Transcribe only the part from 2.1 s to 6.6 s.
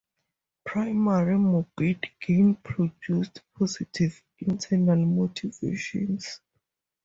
gain produces positive internal motivations.